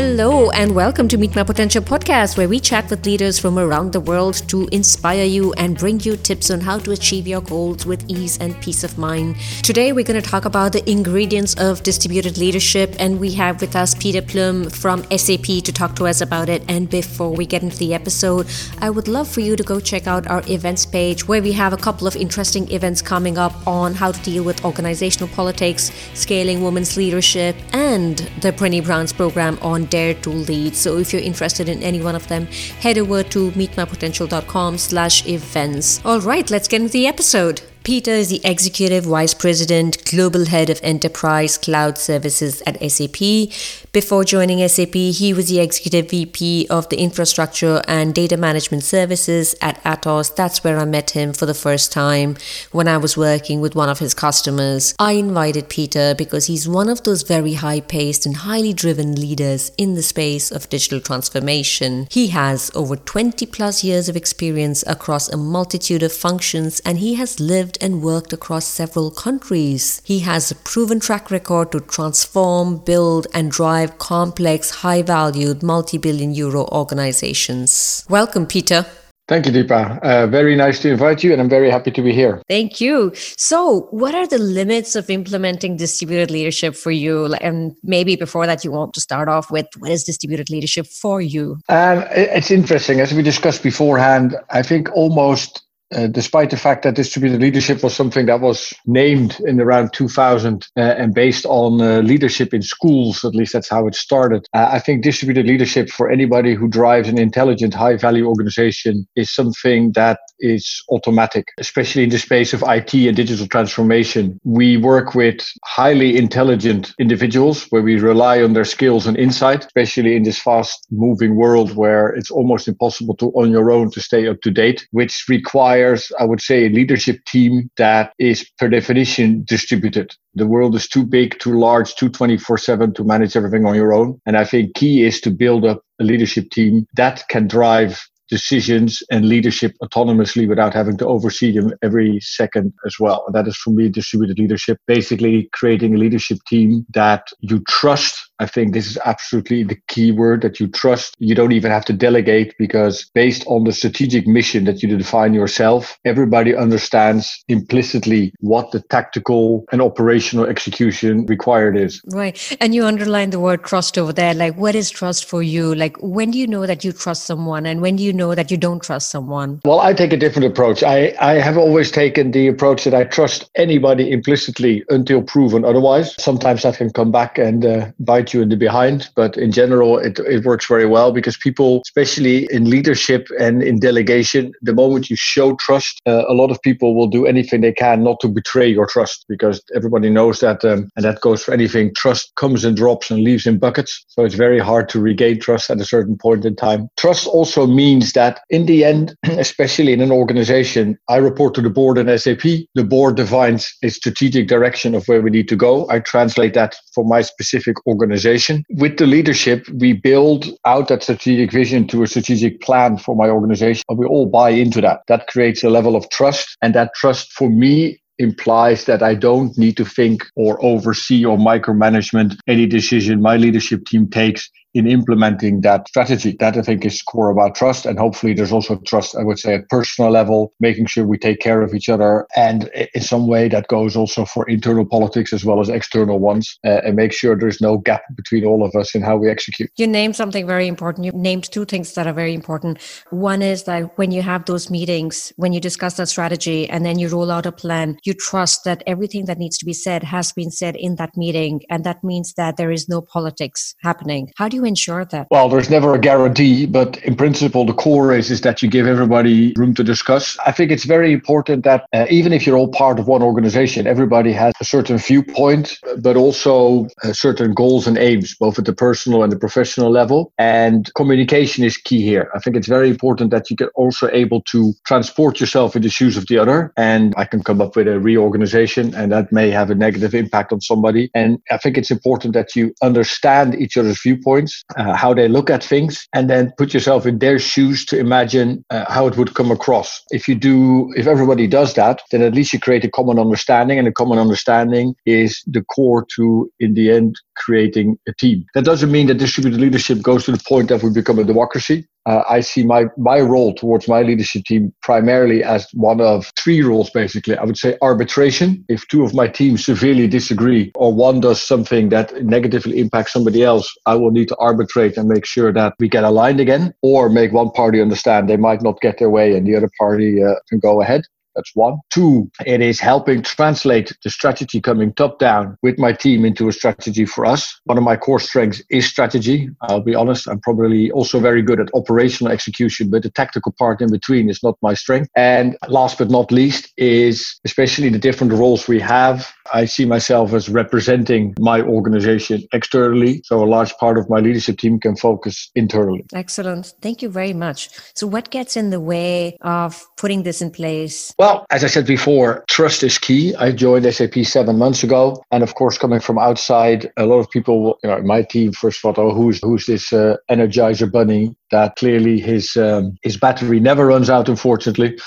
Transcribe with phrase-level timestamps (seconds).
[0.00, 3.92] Hello, and welcome to Meet My Potential podcast, where we chat with leaders from around
[3.92, 7.84] the world to inspire you and bring you tips on how to achieve your goals
[7.84, 9.34] with ease and peace of mind.
[9.64, 13.74] Today, we're going to talk about the ingredients of distributed leadership, and we have with
[13.74, 16.62] us Peter Pluim from SAP to talk to us about it.
[16.68, 18.46] And before we get into the episode,
[18.80, 21.72] I would love for you to go check out our events page, where we have
[21.72, 26.62] a couple of interesting events coming up on how to deal with organizational politics, scaling
[26.62, 30.74] women's leadership, and the Brené Brown's program on Dare to Lead.
[30.74, 32.46] So if you're interested in any one of them,
[32.80, 36.00] head over to meetmypotential.com slash events.
[36.04, 37.62] All right, let's get into the episode.
[37.88, 43.48] Peter is the Executive Vice President, Global Head of Enterprise Cloud Services at SAP.
[43.92, 49.54] Before joining SAP, he was the Executive VP of the Infrastructure and Data Management Services
[49.62, 50.36] at Atos.
[50.36, 52.36] That's where I met him for the first time
[52.72, 54.94] when I was working with one of his customers.
[54.98, 59.72] I invited Peter because he's one of those very high paced and highly driven leaders
[59.78, 62.06] in the space of digital transformation.
[62.10, 67.14] He has over 20 plus years of experience across a multitude of functions and he
[67.14, 70.02] has lived and worked across several countries.
[70.04, 75.98] He has a proven track record to transform, build, and drive complex, high valued, multi
[75.98, 78.04] billion euro organizations.
[78.08, 78.86] Welcome, Peter.
[79.28, 80.00] Thank you, Deepa.
[80.02, 82.40] Uh, very nice to invite you, and I'm very happy to be here.
[82.48, 83.12] Thank you.
[83.36, 87.34] So, what are the limits of implementing distributed leadership for you?
[87.42, 91.20] And maybe before that, you want to start off with what is distributed leadership for
[91.20, 91.58] you?
[91.68, 93.00] Um, it's interesting.
[93.00, 95.62] As we discussed beforehand, I think almost
[95.94, 100.66] uh, despite the fact that distributed leadership was something that was named in around 2000
[100.76, 104.46] uh, and based on uh, leadership in schools, at least that's how it started.
[104.54, 109.34] Uh, I think distributed leadership for anybody who drives an intelligent, high value organization is
[109.34, 114.38] something that is automatic, especially in the space of IT and digital transformation.
[114.44, 120.16] We work with highly intelligent individuals where we rely on their skills and insight, especially
[120.16, 124.28] in this fast moving world where it's almost impossible to on your own to stay
[124.28, 128.68] up to date, which requires requires, I would say, a leadership team that is per
[128.68, 130.14] definition distributed.
[130.34, 133.92] The world is too big, too large, too 24 7 to manage everything on your
[133.92, 134.20] own.
[134.26, 139.02] And I think key is to build up a leadership team that can drive decisions
[139.10, 143.24] and leadership autonomously without having to oversee them every second as well.
[143.26, 148.28] And that is for me distributed leadership, basically creating a leadership team that you trust
[148.40, 151.16] I think this is absolutely the key word that you trust.
[151.18, 155.34] You don't even have to delegate because based on the strategic mission that you define
[155.34, 162.00] yourself, everybody understands implicitly what the tactical and operational execution required is.
[162.06, 162.56] Right.
[162.60, 164.34] And you underline the word trust over there.
[164.34, 165.74] Like, what is trust for you?
[165.74, 168.50] Like, when do you know that you trust someone and when do you know that
[168.50, 169.60] you don't trust someone?
[169.64, 170.82] Well, I take a different approach.
[170.82, 176.14] I, I have always taken the approach that I trust anybody implicitly until proven otherwise.
[176.22, 179.08] Sometimes that can come back and uh, bite you in the behind.
[179.14, 183.78] But in general, it, it works very well because people, especially in leadership and in
[183.78, 187.72] delegation, the moment you show trust, uh, a lot of people will do anything they
[187.72, 191.54] can not to betray your trust because everybody knows that, um, and that goes for
[191.54, 191.94] anything.
[191.94, 194.04] Trust comes and drops and leaves in buckets.
[194.08, 196.88] So it's very hard to regain trust at a certain point in time.
[196.96, 201.70] Trust also means that in the end, especially in an organization, I report to the
[201.70, 202.42] board in SAP.
[202.74, 205.88] The board defines a strategic direction of where we need to go.
[205.90, 208.64] I translate that for my specific organization.
[208.70, 213.28] With the leadership, we build out that strategic vision to a strategic plan for my
[213.28, 213.82] organization.
[213.88, 215.00] And We all buy into that.
[215.08, 216.56] That creates a level of trust.
[216.62, 221.38] And that trust for me implies that I don't need to think or oversee or
[221.38, 226.36] micromanagement any decision my leadership team takes in implementing that strategy.
[226.38, 227.86] That I think is core about trust.
[227.86, 231.40] And hopefully there's also trust, I would say, at personal level, making sure we take
[231.40, 232.26] care of each other.
[232.36, 236.58] And in some way that goes also for internal politics as well as external ones
[236.64, 239.70] uh, and make sure there's no gap between all of us in how we execute.
[239.76, 241.04] You named something very important.
[241.04, 242.78] You named two things that are very important.
[243.10, 246.98] One is that when you have those meetings, when you discuss that strategy and then
[246.98, 250.32] you roll out a plan, you trust that everything that needs to be said has
[250.32, 251.62] been said in that meeting.
[251.70, 254.30] And that means that there is no politics happening.
[254.36, 255.26] How do you ensure that?
[255.30, 258.86] Well, there's never a guarantee, but in principle, the core is, is that you give
[258.86, 260.36] everybody room to discuss.
[260.46, 263.86] I think it's very important that uh, even if you're all part of one organization,
[263.86, 268.72] everybody has a certain viewpoint, but also uh, certain goals and aims, both at the
[268.72, 270.32] personal and the professional level.
[270.38, 272.30] And communication is key here.
[272.34, 275.90] I think it's very important that you get also able to transport yourself in the
[275.90, 276.72] shoes of the other.
[276.76, 280.52] And I can come up with a reorganization, and that may have a negative impact
[280.52, 281.10] on somebody.
[281.14, 285.28] And I think it's important that you understand each other's viewpoints viewpoints, uh, how they
[285.28, 289.16] look at things, and then put yourself in their shoes to imagine uh, how it
[289.16, 290.02] would come across.
[290.10, 293.78] If you do, if everybody does that, then at least you create a common understanding,
[293.78, 298.44] and a common understanding is the core to, in the end, creating a team.
[298.54, 301.86] That doesn't mean that distributed leadership goes to the point that we become a democracy
[302.08, 306.62] uh, I see my my role towards my leadership team primarily as one of three
[306.62, 306.88] roles.
[306.88, 308.64] Basically, I would say arbitration.
[308.68, 313.42] If two of my teams severely disagree, or one does something that negatively impacts somebody
[313.42, 317.10] else, I will need to arbitrate and make sure that we get aligned again, or
[317.10, 320.36] make one party understand they might not get their way and the other party uh,
[320.48, 321.02] can go ahead.
[321.34, 321.78] That's one.
[321.90, 326.52] Two, it is helping translate the strategy coming top down with my team into a
[326.52, 327.60] strategy for us.
[327.64, 329.48] One of my core strengths is strategy.
[329.62, 333.80] I'll be honest, I'm probably also very good at operational execution, but the tactical part
[333.80, 335.10] in between is not my strength.
[335.14, 339.32] And last but not least is especially the different roles we have.
[339.52, 343.22] I see myself as representing my organization externally.
[343.24, 346.04] So a large part of my leadership team can focus internally.
[346.12, 346.74] Excellent.
[346.82, 347.70] Thank you very much.
[347.94, 351.14] So, what gets in the way of putting this in place?
[351.18, 353.34] Well, well, as I said before, trust is key.
[353.34, 357.30] I joined SAP seven months ago, and of course, coming from outside, a lot of
[357.30, 361.76] people, you know, my team first thought, "Oh, who's who's this uh, Energizer bunny?" That
[361.76, 364.98] clearly his um, his battery never runs out, unfortunately.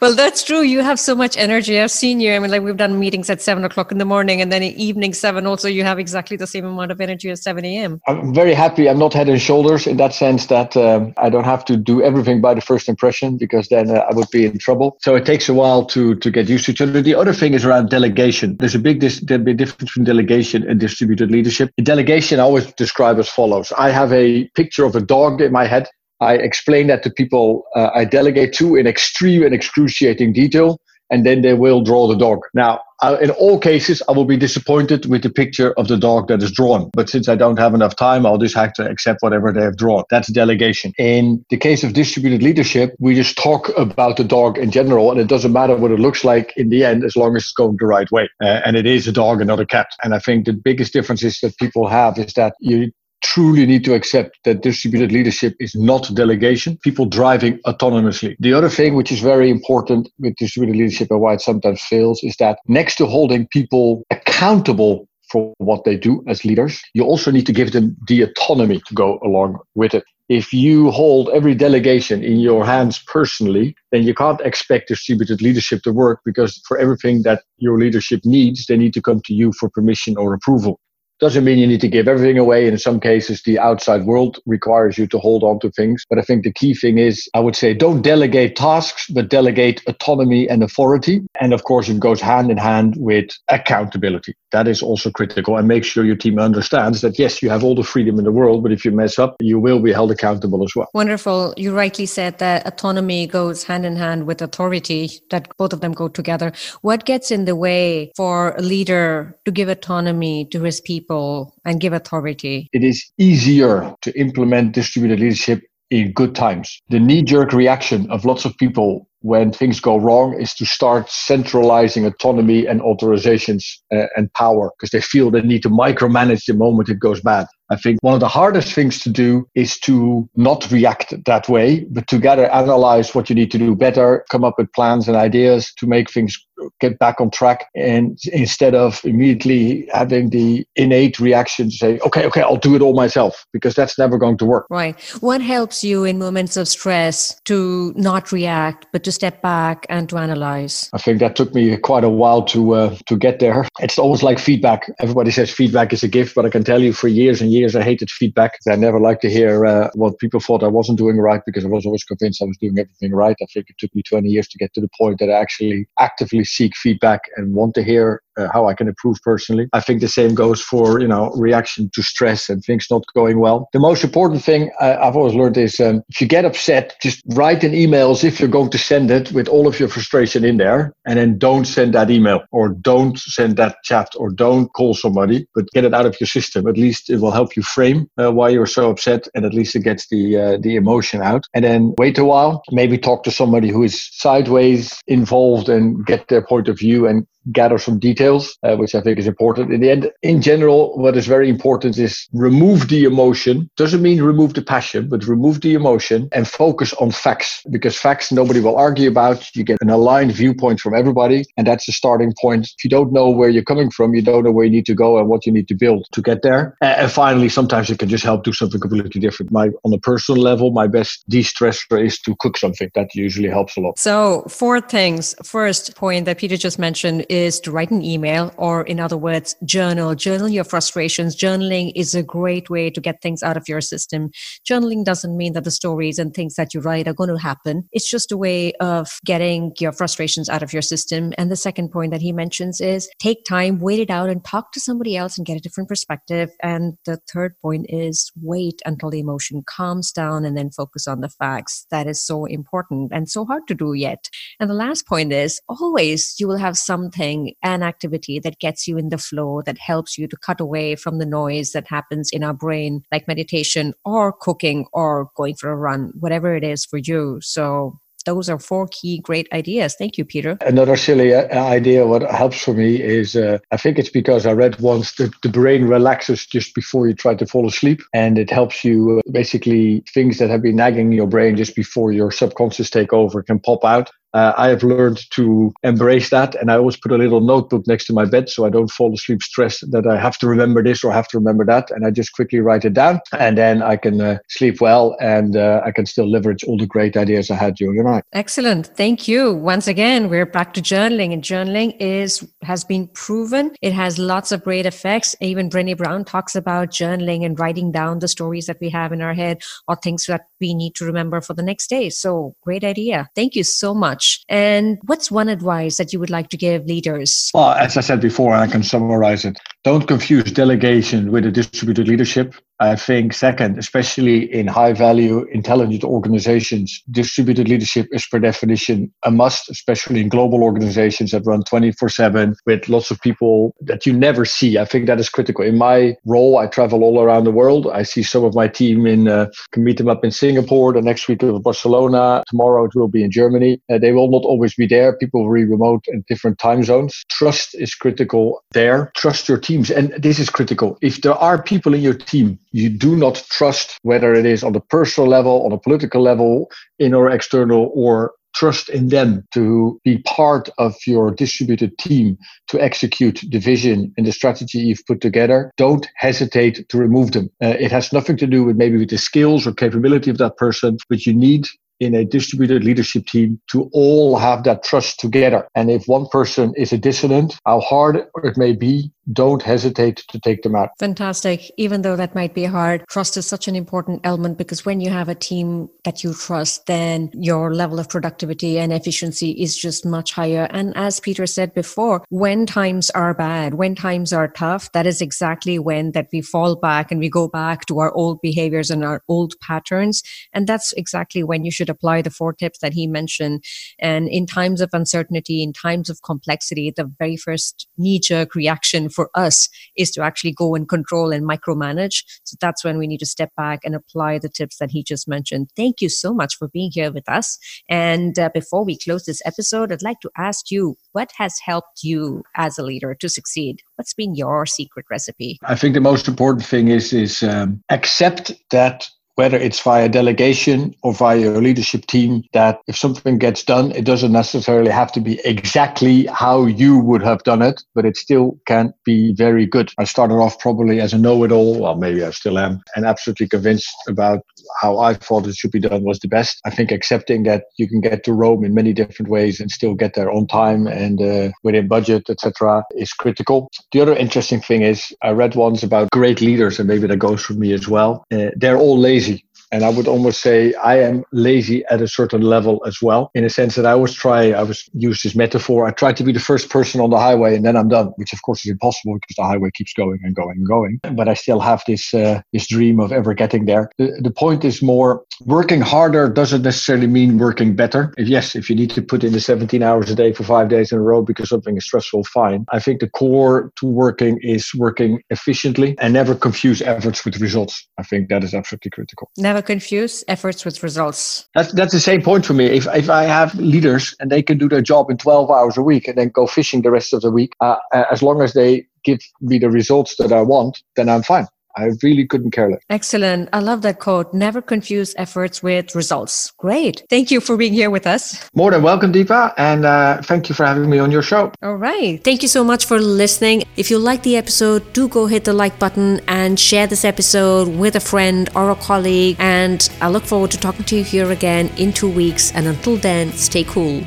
[0.00, 0.60] Well, that's true.
[0.60, 1.80] You have so much energy.
[1.80, 2.34] I've seen you.
[2.34, 5.14] I mean, like we've done meetings at seven o'clock in the morning, and then evening
[5.14, 5.46] seven.
[5.46, 8.00] Also, you have exactly the same amount of energy at seven a.m.
[8.06, 8.88] I'm very happy.
[8.88, 12.02] I'm not head and shoulders in that sense that um, I don't have to do
[12.02, 14.98] everything by the first impression because then uh, I would be in trouble.
[15.00, 17.00] So it takes a while to to get used to each other.
[17.00, 18.56] The other thing is around delegation.
[18.56, 21.70] There's a big dis- big difference between delegation and distributed leadership.
[21.78, 25.52] In delegation, I always describe as follows: I have a picture of a dog in
[25.52, 25.77] my head.
[26.20, 30.80] I explain that to people uh, I delegate to in extreme and excruciating detail
[31.10, 32.40] and then they will draw the dog.
[32.54, 32.80] Now,
[33.20, 36.50] in all cases, I will be disappointed with the picture of the dog that is
[36.50, 36.90] drawn.
[36.92, 39.76] But since I don't have enough time, I'll just have to accept whatever they have
[39.76, 40.04] drawn.
[40.10, 40.92] That's delegation.
[40.98, 45.20] In the case of distributed leadership, we just talk about the dog in general, and
[45.20, 47.76] it doesn't matter what it looks like in the end, as long as it's going
[47.78, 48.28] the right way.
[48.42, 49.88] Uh, and it is a dog and not a cat.
[50.02, 52.90] And I think the biggest difference is that people have is that you
[53.22, 58.36] truly need to accept that distributed leadership is not delegation, people driving autonomously.
[58.40, 62.22] The other thing, which is very important with distributed leadership and why it sometimes fails,
[62.22, 67.30] is that next to holding people accountable for what they do as leaders, you also
[67.30, 70.04] need to give them the autonomy to go along with it.
[70.28, 75.82] If you hold every delegation in your hands personally, then you can't expect distributed leadership
[75.82, 79.52] to work because for everything that your leadership needs, they need to come to you
[79.52, 80.80] for permission or approval.
[81.20, 82.68] Doesn't mean you need to give everything away.
[82.68, 86.04] In some cases, the outside world requires you to hold on to things.
[86.08, 89.82] But I think the key thing is, I would say, don't delegate tasks, but delegate
[89.88, 91.22] autonomy and authority.
[91.40, 94.34] And of course, it goes hand in hand with accountability.
[94.52, 95.56] That is also critical.
[95.56, 98.32] And make sure your team understands that, yes, you have all the freedom in the
[98.32, 100.88] world, but if you mess up, you will be held accountable as well.
[100.94, 101.54] Wonderful.
[101.56, 105.92] You rightly said that autonomy goes hand in hand with authority, that both of them
[105.92, 106.52] go together.
[106.82, 111.54] What gets in the way for a leader to give autonomy to his people?
[111.64, 112.68] and give authority?
[112.72, 116.80] It is easier to implement distributed leadership in good times.
[116.88, 121.10] The knee jerk reaction of lots of people when things go wrong is to start
[121.10, 126.54] centralizing autonomy and authorizations uh, and power because they feel they need to micromanage the
[126.54, 127.46] moment it goes bad.
[127.70, 131.84] I think one of the hardest things to do is to not react that way,
[131.90, 135.72] but together analyze what you need to do better, come up with plans and ideas
[135.78, 136.38] to make things
[136.80, 137.66] get back on track.
[137.74, 142.82] And instead of immediately having the innate reaction to say, okay, okay, I'll do it
[142.82, 144.66] all myself, because that's never going to work.
[144.70, 144.98] Right.
[145.20, 150.08] What helps you in moments of stress to not react, but to step back and
[150.08, 150.88] to analyze?
[150.92, 153.66] I think that took me quite a while to uh, to get there.
[153.80, 154.90] It's always like feedback.
[155.00, 157.58] Everybody says feedback is a gift, but I can tell you for years and years
[157.58, 158.58] years I hated feedback.
[158.68, 161.68] I never liked to hear uh, what people thought I wasn't doing right because I
[161.68, 163.36] was always convinced I was doing everything right.
[163.42, 165.86] I think it took me 20 years to get to the point that I actually
[165.98, 169.68] actively seek feedback and want to hear uh, how I can improve personally.
[169.72, 173.38] I think the same goes for you know reaction to stress and things not going
[173.40, 173.68] well.
[173.72, 177.22] The most important thing I, have always learned is um, if you get upset, just
[177.34, 180.44] write an email as if you're going to send it with all of your frustration
[180.44, 184.68] in there, and then don't send that email or don't send that chat or don't
[184.68, 186.66] call somebody, but get it out of your system.
[186.66, 189.74] At least it will help you frame uh, why you're so upset, and at least
[189.76, 191.44] it gets the uh, the emotion out.
[191.54, 196.28] And then wait a while, maybe talk to somebody who is sideways involved and get
[196.28, 199.72] their point of view and gather some details, uh, which I think is important.
[199.72, 203.70] In the end, in general, what is very important is remove the emotion.
[203.76, 208.30] Doesn't mean remove the passion, but remove the emotion and focus on facts because facts
[208.32, 209.54] nobody will argue about.
[209.54, 212.66] You get an aligned viewpoint from everybody, and that's the starting point.
[212.76, 214.94] If you don't know where you're coming from, you don't know where you need to
[214.94, 216.76] go and what you need to build to get there.
[216.80, 219.52] And finally, sometimes it can just help do something completely different.
[219.52, 222.90] My on a personal level, my best de-stressor is to cook something.
[222.94, 223.98] That usually helps a lot.
[223.98, 225.34] So four things.
[225.44, 229.56] First point that Peter just mentioned is to write an email, or in other words,
[229.64, 230.14] journal.
[230.14, 231.36] Journal your frustrations.
[231.36, 234.30] Journaling is a great way to get things out of your system.
[234.68, 237.88] Journaling doesn't mean that the stories and things that you write are going to happen.
[237.92, 241.32] It's just a way of getting your frustrations out of your system.
[241.38, 244.72] And the second point that he mentions is take time, wait it out, and talk
[244.72, 246.50] to somebody else and get a different perspective.
[246.62, 251.20] And the third point is wait until the emotion calms down and then focus on
[251.20, 251.86] the facts.
[251.90, 254.28] That is so important and so hard to do yet.
[254.60, 257.27] And the last point is always you will have something,
[257.62, 261.18] an activity that gets you in the flow, that helps you to cut away from
[261.18, 265.76] the noise that happens in our brain, like meditation or cooking or going for a
[265.76, 267.38] run, whatever it is for you.
[267.40, 269.96] So those are four key great ideas.
[269.98, 270.58] Thank you, Peter.
[270.60, 274.52] Another silly uh, idea, what helps for me is uh, I think it's because I
[274.52, 278.02] read once that the brain relaxes just before you try to fall asleep.
[278.12, 282.12] And it helps you uh, basically things that have been nagging your brain just before
[282.12, 286.54] your subconscious take over can pop out uh, I have learned to embrace that.
[286.54, 289.12] And I always put a little notebook next to my bed so I don't fall
[289.12, 291.90] asleep stressed that I have to remember this or have to remember that.
[291.90, 293.20] And I just quickly write it down.
[293.38, 296.86] And then I can uh, sleep well and uh, I can still leverage all the
[296.86, 298.24] great ideas I had during the night.
[298.32, 298.88] Excellent.
[298.88, 299.54] Thank you.
[299.54, 301.32] Once again, we're back to journaling.
[301.32, 303.74] And journaling is has been proven.
[303.80, 305.34] It has lots of great effects.
[305.40, 309.22] Even Brené Brown talks about journaling and writing down the stories that we have in
[309.22, 312.10] our head or things that we need to remember for the next day.
[312.10, 313.28] So great idea.
[313.34, 314.44] Thank you so much much.
[314.48, 317.50] And what's one advice that you would like to give leaders?
[317.54, 319.58] Well, as I said before, I can summarize it.
[319.84, 322.54] Don't confuse delegation with a distributed leadership.
[322.80, 329.32] I think, second, especially in high value, intelligent organizations, distributed leadership is per definition a
[329.32, 334.12] must, especially in global organizations that run 24 7 with lots of people that you
[334.12, 334.78] never see.
[334.78, 335.64] I think that is critical.
[335.64, 337.88] In my role, I travel all around the world.
[337.92, 341.02] I see some of my team in, uh, can meet them up in Singapore, the
[341.02, 342.44] next week in Barcelona.
[342.48, 343.80] Tomorrow it will be in Germany.
[343.90, 345.16] Uh, they will not always be there.
[345.16, 347.24] People will be remote in different time zones.
[347.28, 349.10] Trust is critical there.
[349.16, 349.90] Trust your teams.
[349.90, 350.98] And this is critical.
[351.02, 354.72] If there are people in your team you do not trust, whether it is on
[354.72, 360.00] the personal level, on a political level, in or external, or trust in them to
[360.04, 365.20] be part of your distributed team to execute the vision and the strategy you've put
[365.20, 367.50] together, don't hesitate to remove them.
[367.62, 370.56] Uh, it has nothing to do with maybe with the skills or capability of that
[370.56, 371.68] person, but you need
[372.00, 375.66] in a distributed leadership team to all have that trust together.
[375.74, 380.40] And if one person is a dissonant, how hard it may be, don't hesitate to
[380.40, 380.90] take them out.
[380.98, 381.70] Fantastic.
[381.76, 385.10] Even though that might be hard, trust is such an important element because when you
[385.10, 390.06] have a team that you trust, then your level of productivity and efficiency is just
[390.06, 390.68] much higher.
[390.70, 395.20] And as Peter said before, when times are bad, when times are tough, that is
[395.20, 399.04] exactly when that we fall back and we go back to our old behaviors and
[399.04, 400.22] our old patterns.
[400.52, 403.64] And that's exactly when you should apply the four tips that he mentioned.
[403.98, 409.08] And in times of uncertainty, in times of complexity, the very first knee jerk reaction
[409.18, 412.22] for us is to actually go and control and micromanage.
[412.44, 415.26] So that's when we need to step back and apply the tips that he just
[415.26, 415.70] mentioned.
[415.74, 417.58] Thank you so much for being here with us.
[417.88, 422.04] And uh, before we close this episode, I'd like to ask you what has helped
[422.04, 423.80] you as a leader to succeed?
[423.96, 425.58] What's been your secret recipe?
[425.64, 429.08] I think the most important thing is is um, accept that
[429.38, 434.04] whether it's via delegation or via your leadership team, that if something gets done, it
[434.04, 438.58] doesn't necessarily have to be exactly how you would have done it, but it still
[438.66, 439.92] can be very good.
[439.96, 443.06] I started off probably as a know it all, well, maybe I still am, and
[443.06, 444.40] absolutely convinced about
[444.80, 446.60] how I thought it should be done was the best.
[446.64, 449.94] I think accepting that you can get to Rome in many different ways and still
[449.94, 453.70] get there on time and uh, within budget, etc., is critical.
[453.92, 457.44] The other interesting thing is I read once about great leaders, and maybe that goes
[457.44, 458.24] for me as well.
[458.32, 459.27] Uh, they're all lazy
[459.72, 463.44] and I would almost say I am lazy at a certain level as well, in
[463.44, 466.32] a sense that I always try, I was use this metaphor, I try to be
[466.32, 469.14] the first person on the highway and then I'm done, which of course is impossible
[469.14, 471.00] because the highway keeps going and going and going.
[471.14, 473.90] But I still have this uh, this dream of ever getting there.
[473.98, 478.12] The, the point is more working harder doesn't necessarily mean working better.
[478.16, 480.68] If yes, if you need to put in the 17 hours a day for five
[480.68, 482.64] days in a row because something is stressful, fine.
[482.72, 487.86] I think the core to working is working efficiently and never confuse efforts with results.
[487.98, 489.30] I think that is absolutely critical.
[489.36, 491.48] Never confuse efforts with results.
[491.54, 492.66] That's that's the same point for me.
[492.66, 495.82] If if I have leaders and they can do their job in 12 hours a
[495.82, 497.76] week and then go fishing the rest of the week, uh,
[498.10, 501.46] as long as they give me the results that I want, then I'm fine.
[501.78, 502.82] I really couldn't care less.
[502.90, 503.48] Excellent.
[503.52, 504.34] I love that quote.
[504.34, 506.50] Never confuse efforts with results.
[506.58, 507.04] Great.
[507.08, 508.50] Thank you for being here with us.
[508.54, 509.54] More than welcome, Deepa.
[509.56, 511.52] And uh, thank you for having me on your show.
[511.62, 512.22] All right.
[512.24, 513.62] Thank you so much for listening.
[513.76, 517.68] If you like the episode, do go hit the like button and share this episode
[517.68, 519.36] with a friend or a colleague.
[519.38, 522.52] And I look forward to talking to you here again in two weeks.
[522.52, 524.02] And until then, stay cool.